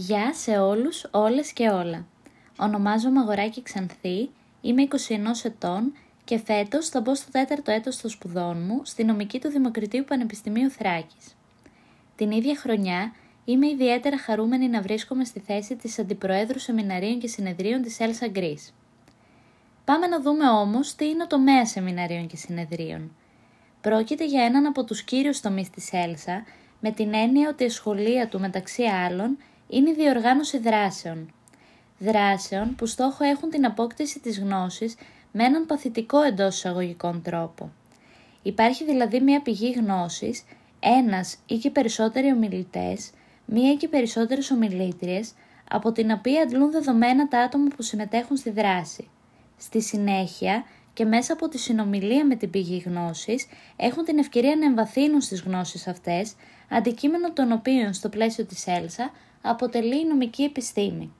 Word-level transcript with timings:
Γεια 0.00 0.34
σε 0.34 0.58
όλους, 0.58 1.06
όλες 1.10 1.52
και 1.52 1.68
όλα. 1.68 2.06
Ονομάζομαι 2.58 3.20
Αγοράκη 3.20 3.62
Ξανθή, 3.62 4.30
είμαι 4.60 4.82
21 4.82 5.44
ετών 5.44 5.92
και 6.24 6.38
φέτος 6.38 6.88
θα 6.88 7.00
μπω 7.00 7.14
στο 7.14 7.30
τέταρτο 7.30 7.70
έτος 7.70 7.96
των 7.96 8.10
σπουδών 8.10 8.62
μου 8.66 8.80
στη 8.84 9.04
νομική 9.04 9.40
του 9.40 9.48
Δημοκρατίου 9.48 10.04
Πανεπιστημίου 10.04 10.70
Θράκης. 10.70 11.36
Την 12.16 12.30
ίδια 12.30 12.56
χρονιά 12.56 13.12
είμαι 13.44 13.68
ιδιαίτερα 13.68 14.18
χαρούμενη 14.18 14.68
να 14.68 14.82
βρίσκομαι 14.82 15.24
στη 15.24 15.40
θέση 15.40 15.76
της 15.76 15.98
Αντιπροέδρου 15.98 16.58
Σεμιναρίων 16.58 17.18
και 17.18 17.28
Συνεδρίων 17.28 17.82
της 17.82 18.00
Έλσα 18.00 18.28
Γκρις. 18.28 18.74
Πάμε 19.84 20.06
να 20.06 20.20
δούμε 20.20 20.48
όμως 20.48 20.94
τι 20.94 21.08
είναι 21.08 21.22
ο 21.22 21.26
τομέα 21.26 21.66
Σεμιναρίων 21.66 22.26
και 22.26 22.36
Συνεδρίων. 22.36 23.16
Πρόκειται 23.80 24.26
για 24.26 24.44
έναν 24.44 24.66
από 24.66 24.84
τους 24.84 25.02
κύριους 25.02 25.40
τομείς 25.40 25.70
της 25.70 25.92
Έλσα, 25.92 26.44
με 26.80 26.90
την 26.90 27.14
έννοια 27.14 27.48
ότι 27.48 27.64
η 27.64 27.68
σχολεία 27.68 28.28
του 28.28 28.40
μεταξύ 28.40 28.82
άλλων 28.82 29.38
είναι 29.68 29.90
η 29.90 29.94
διοργάνωση 29.94 30.58
δράσεων. 30.58 31.32
Δράσεων 31.98 32.74
που 32.74 32.86
στόχο 32.86 33.24
έχουν 33.24 33.50
την 33.50 33.64
απόκτηση 33.64 34.20
της 34.20 34.38
γνώσης 34.38 34.94
με 35.32 35.44
έναν 35.44 35.66
παθητικό 35.66 36.20
εντός 36.22 36.56
εισαγωγικών 36.56 37.22
τρόπο. 37.22 37.70
Υπάρχει 38.42 38.84
δηλαδή 38.84 39.20
μια 39.20 39.42
πηγή 39.42 39.70
γνώσης, 39.70 40.44
ένας 40.80 41.36
ή 41.46 41.56
και 41.56 41.70
περισσότεροι 41.70 42.32
ομιλητές, 42.32 43.10
μία 43.44 43.72
ή 43.72 43.76
και 43.76 43.88
περισσότερες 43.88 44.50
ομιλήτριες, 44.50 45.32
από 45.70 45.92
την 45.92 46.10
οποία 46.10 46.42
αντλούν 46.42 46.70
δεδομένα 46.70 47.28
τα 47.28 47.38
άτομα 47.38 47.68
που 47.76 47.82
συμμετέχουν 47.82 48.36
στη 48.36 48.50
δράση. 48.50 49.08
Στη 49.56 49.82
συνέχεια 49.82 50.64
και 50.92 51.04
μέσα 51.04 51.32
από 51.32 51.48
τη 51.48 51.58
συνομιλία 51.58 52.26
με 52.26 52.34
την 52.34 52.50
πηγή 52.50 52.82
γνώσης 52.86 53.46
έχουν 53.76 54.04
την 54.04 54.18
ευκαιρία 54.18 54.56
να 54.56 54.64
εμβαθύνουν 54.66 55.20
στις 55.20 55.40
γνώσεις 55.40 55.88
αυτές, 55.88 56.34
αντικείμενο 56.68 57.32
των 57.32 57.52
οποίων 57.52 57.92
στο 57.92 58.08
πλαίσιο 58.08 58.44
της 58.44 58.66
Έλσα 58.66 59.10
αποτελεί 59.42 60.00
η 60.00 60.04
νομική 60.04 60.42
επιστήμη. 60.42 61.12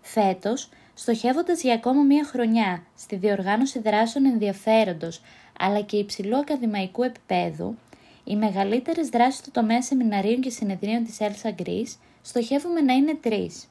Φέτος, 0.00 0.68
στοχεύοντας 0.94 1.62
για 1.62 1.74
ακόμα 1.74 2.02
μία 2.02 2.24
χρονιά 2.24 2.82
στη 2.96 3.16
διοργάνωση 3.16 3.78
δράσεων 3.78 4.24
ενδιαφέροντος 4.24 5.20
αλλά 5.58 5.80
και 5.80 5.96
υψηλού 5.96 6.36
ακαδημαϊκού 6.36 7.02
επίπεδου, 7.02 7.76
οι 8.24 8.36
μεγαλύτερες 8.36 9.08
δράσεις 9.08 9.40
του 9.40 9.50
τομέα 9.50 9.82
σεμιναρίων 9.82 10.40
και 10.40 10.50
συνεδρίων 10.50 11.04
της 11.04 11.16
Elsa 11.20 11.62
Greece 11.62 11.96
στοχεύουμε 12.22 12.80
να 12.80 12.92
είναι 12.92 13.14
τρεις. 13.14 13.68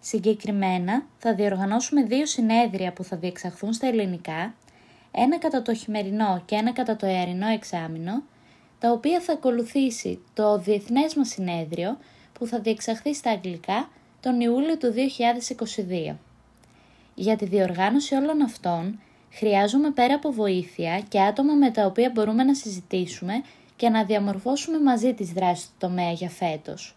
Συγκεκριμένα, 0.00 1.06
θα 1.18 1.34
διοργανώσουμε 1.34 2.02
δύο 2.02 2.26
συνέδρια 2.26 2.92
που 2.92 3.04
θα 3.04 3.16
διεξαχθούν 3.16 3.72
στα 3.72 3.86
ελληνικά, 3.86 4.54
ένα 5.10 5.38
κατά 5.38 5.62
το 5.62 5.74
χειμερινό 5.74 6.42
και 6.44 6.54
ένα 6.54 6.72
κατά 6.72 6.96
το 6.96 7.06
εαρινό 7.06 7.46
εξάμηνο, 7.46 8.22
τα 8.78 8.90
οποία 8.90 9.20
θα 9.20 9.32
ακολουθήσει 9.32 10.20
το 10.34 10.58
διεθνές 10.58 11.14
μας 11.14 11.28
συνέδριο 11.28 11.98
που 12.32 12.46
θα 12.46 12.58
διεξαχθεί 12.60 13.14
στα 13.14 13.30
αγγλικά 13.30 13.88
τον 14.20 14.40
Ιούλιο 14.40 14.76
του 14.76 14.94
2022. 16.10 16.16
Για 17.14 17.36
τη 17.36 17.44
διοργάνωση 17.46 18.14
όλων 18.14 18.42
αυτών 18.42 19.00
χρειάζομαι 19.30 19.90
πέρα 19.90 20.14
από 20.14 20.32
βοήθεια 20.32 21.02
και 21.08 21.20
άτομα 21.20 21.54
με 21.54 21.70
τα 21.70 21.86
οποία 21.86 22.10
μπορούμε 22.14 22.44
να 22.44 22.54
συζητήσουμε 22.54 23.42
και 23.76 23.88
να 23.88 24.04
διαμορφώσουμε 24.04 24.80
μαζί 24.80 25.14
τις 25.14 25.32
δράσεις 25.32 25.66
του 25.66 25.74
τομέα 25.78 26.12
για 26.12 26.28
φέτος. 26.28 26.96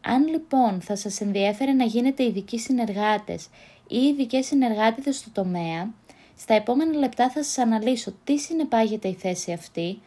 Αν 0.00 0.26
λοιπόν 0.26 0.80
θα 0.80 0.96
σας 0.96 1.20
ενδιέφερε 1.20 1.72
να 1.72 1.84
γίνετε 1.84 2.24
ειδικοί 2.24 2.58
συνεργάτες 2.58 3.48
ή 3.88 3.96
ειδικές 3.96 4.46
συνεργάτες 4.46 5.16
στο 5.16 5.30
τομέα, 5.30 5.90
στα 6.36 6.54
επόμενα 6.54 6.92
λεπτά 6.92 7.30
θα 7.30 7.42
σας 7.42 7.58
αναλύσω 7.58 8.12
τι 8.24 8.38
συνεπάγεται 8.38 9.08
η 9.08 9.14
θέση 9.14 9.52
αυτή, 9.52 10.00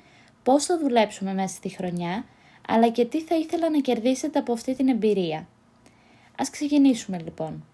πώς 0.44 0.66
θα 0.66 0.80
δουλέψουμε 0.80 1.34
μέσα 1.34 1.56
στη 1.56 1.70
χρονιά, 1.70 2.26
αλλά 2.67 2.89
και 2.89 3.05
τι 3.05 3.22
θα 3.22 3.36
ήθελα 3.36 3.70
να 3.70 3.80
κερδίσετε 3.80 4.39
από 4.39 4.54
αυτή 4.54 4.76
την 4.76 4.88
εμπειρία. 4.88 5.48
Ας 6.38 6.50
ξεκινήσουμε 6.50 7.17
λοιπόν. 7.23 7.66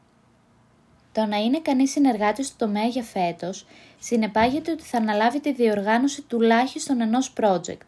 Το 1.11 1.25
να 1.25 1.37
είναι 1.37 1.59
κανείς 1.59 1.91
συνεργάτης 1.91 2.47
στο 2.47 2.65
τομέα 2.65 2.85
για 2.85 3.03
φέτος 3.03 3.65
συνεπάγεται 3.99 4.71
ότι 4.71 4.83
θα 4.83 4.97
αναλάβει 4.97 5.39
τη 5.39 5.53
διοργάνωση 5.53 6.21
τουλάχιστον 6.21 7.01
ενός 7.01 7.33
project. 7.41 7.87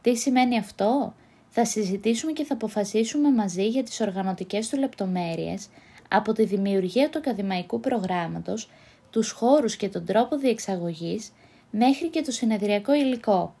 Τι 0.00 0.16
σημαίνει 0.16 0.58
αυτό; 0.58 1.14
Θα 1.48 1.64
συζητήσουμε 1.64 2.32
και 2.32 2.44
θα 2.44 2.54
αποφασίσουμε 2.54 3.30
μαζί 3.30 3.68
για 3.68 3.82
τις 3.82 4.00
οργανωτικές 4.00 4.68
του 4.68 4.78
λεπτομέρειες 4.78 5.68
από 6.08 6.32
τη 6.32 6.44
δημιουργία 6.44 7.10
του 7.10 7.18
ακαδημαϊκού 7.18 7.80
προγράμματος, 7.80 8.70
τους 9.10 9.30
χώρους 9.30 9.76
και 9.76 9.88
τον 9.88 10.04
τρόπο 10.04 10.36
διεξαγωγής 10.36 11.32
μέχρι 11.70 12.08
και 12.08 12.22
το 12.22 12.30
συνεδριακό 12.30 12.94
υλικό. 12.94 13.54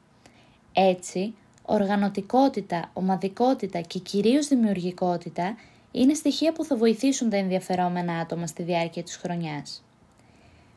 Έτσι, 0.72 1.34
οργανωτικότητα, 1.62 2.90
ομαδικότητα 2.92 3.80
και 3.80 3.98
κυρίως 3.98 4.48
δημιουργικότητα 4.48 5.56
είναι 5.90 6.14
στοιχεία 6.14 6.52
που 6.52 6.64
θα 6.64 6.76
βοηθήσουν 6.76 7.30
τα 7.30 7.36
ενδιαφερόμενα 7.36 8.18
άτομα 8.18 8.46
στη 8.46 8.62
διάρκεια 8.62 9.02
της 9.02 9.16
χρονιάς. 9.16 9.84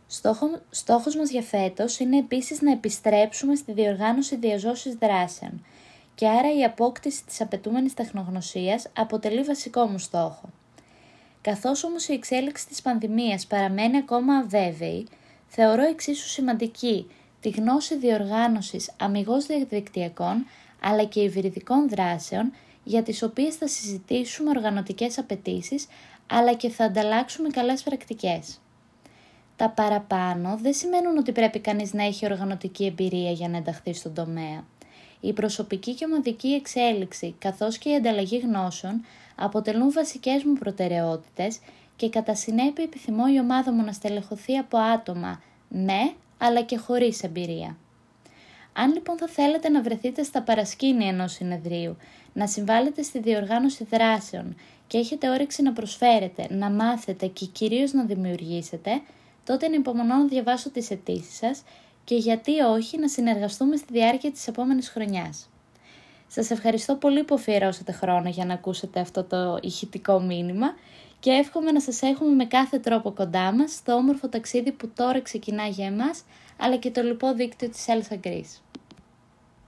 Στόχο, 0.07 0.49
στόχος 0.69 1.15
μας 1.15 1.29
για 1.29 1.41
φέτος 1.41 1.99
είναι 1.99 2.17
επίσης 2.17 2.61
να 2.61 2.71
επιστρέψουμε 2.71 3.55
στη 3.55 3.73
διοργάνωση 3.73 4.35
διαζώσης 4.35 4.93
δράσεων 4.93 5.65
και 6.15 6.27
άρα 6.27 6.57
η 6.57 6.63
απόκτηση 6.63 7.25
της 7.25 7.41
απαιτούμενης 7.41 7.93
τεχνογνωσίας 7.93 8.87
αποτελεί 8.97 9.41
βασικό 9.41 9.85
μου 9.85 9.97
στόχο. 9.97 10.49
Καθώς 11.41 11.83
όμως 11.83 12.07
η 12.07 12.13
εξέλιξη 12.13 12.67
της 12.67 12.81
πανδημίας 12.81 13.45
παραμένει 13.45 13.97
ακόμα 13.97 14.35
αβέβαιη, 14.35 15.07
θεωρώ 15.47 15.83
εξίσου 15.83 16.27
σημαντική 16.27 17.07
τη 17.39 17.49
γνώση 17.49 17.97
διοργάνωσης 17.97 18.91
αμυγός 18.99 19.45
διαδικτυακών 19.45 20.45
αλλά 20.87 21.03
και 21.03 21.19
υβριδικών 21.19 21.89
δράσεων 21.89 22.53
για 22.83 23.03
τις 23.03 23.23
οποίες 23.23 23.55
θα 23.55 23.67
συζητήσουμε 23.67 24.49
οργανωτικές 24.49 25.17
απαιτήσεις, 25.17 25.87
αλλά 26.27 26.53
και 26.53 26.69
θα 26.69 26.83
ανταλλάξουμε 26.85 27.49
καλές 27.49 27.83
πρακτικές. 27.83 28.59
Τα 29.55 29.69
παραπάνω 29.69 30.57
δεν 30.61 30.73
σημαίνουν 30.73 31.17
ότι 31.17 31.31
πρέπει 31.31 31.59
κανείς 31.59 31.93
να 31.93 32.03
έχει 32.03 32.25
οργανωτική 32.25 32.85
εμπειρία 32.85 33.31
για 33.31 33.49
να 33.49 33.57
ενταχθεί 33.57 33.93
στον 33.93 34.13
τομέα. 34.13 34.63
Η 35.19 35.33
προσωπική 35.33 35.93
και 35.93 36.05
ομαδική 36.05 36.47
εξέλιξη 36.47 37.35
καθώς 37.39 37.77
και 37.77 37.89
η 37.89 37.95
ανταλλαγή 37.95 38.37
γνώσεων 38.37 39.05
αποτελούν 39.35 39.91
βασικές 39.91 40.43
μου 40.43 40.53
προτεραιότητες 40.53 41.59
και 41.95 42.09
κατά 42.09 42.35
συνέπεια 42.35 42.83
επιθυμώ 42.83 43.23
η 43.35 43.39
ομάδα 43.39 43.71
μου 43.71 43.83
να 43.83 43.91
στελεχωθεί 43.91 44.57
από 44.57 44.77
άτομα 44.77 45.41
με 45.69 46.13
αλλά 46.37 46.61
και 46.61 46.77
χωρίς 46.77 47.23
εμπειρία. 47.23 47.77
Αν 48.77 48.93
λοιπόν 48.93 49.17
θα 49.17 49.27
θέλετε 49.27 49.69
να 49.69 49.81
βρεθείτε 49.81 50.23
στα 50.23 50.41
παρασκήνια 50.41 51.07
ενός 51.07 51.31
συνεδρίου, 51.31 51.97
να 52.33 52.47
συμβάλλετε 52.47 53.01
στη 53.01 53.19
διοργάνωση 53.19 53.87
δράσεων 53.91 54.55
και 54.87 54.97
έχετε 54.97 55.29
όρεξη 55.29 55.61
να 55.61 55.73
προσφέρετε, 55.73 56.47
να 56.49 56.69
μάθετε 56.69 57.27
και 57.27 57.45
κυρίως 57.45 57.93
να 57.93 58.03
δημιουργήσετε, 58.03 59.01
τότε 59.43 59.65
είναι 59.65 59.75
υπομονώ 59.75 60.15
να 60.15 60.25
διαβάσω 60.25 60.69
τις 60.69 60.91
αιτήσεις 60.91 61.35
σας 61.35 61.63
και 62.03 62.15
γιατί 62.15 62.59
όχι 62.59 62.99
να 62.99 63.07
συνεργαστούμε 63.07 63.75
στη 63.75 63.93
διάρκεια 63.93 64.31
της 64.31 64.47
επόμενης 64.47 64.89
χρονιάς. 64.89 65.49
Σας 66.27 66.49
ευχαριστώ 66.51 66.95
πολύ 66.95 67.23
που 67.23 67.35
αφιερώσατε 67.35 67.91
χρόνο 67.91 68.29
για 68.29 68.45
να 68.45 68.53
ακούσετε 68.53 68.99
αυτό 68.99 69.23
το 69.23 69.57
ηχητικό 69.61 70.19
μήνυμα 70.19 70.73
και 71.19 71.31
εύχομαι 71.31 71.71
να 71.71 71.81
σας 71.81 72.01
έχουμε 72.01 72.35
με 72.35 72.45
κάθε 72.45 72.79
τρόπο 72.79 73.11
κοντά 73.11 73.51
μας 73.51 73.71
στο 73.71 73.93
όμορφο 73.93 74.29
ταξίδι 74.29 74.71
που 74.71 74.91
τώρα 74.95 75.21
ξεκινά 75.21 75.65
για 75.65 75.85
εμάς 75.85 76.23
αλλά 76.57 76.77
και 76.77 76.91
το 76.91 77.01
λοιπό 77.01 77.33
δίκτυο 77.33 77.69
της 77.69 77.85
Elsa 77.87 78.27
Greece. 78.27 78.64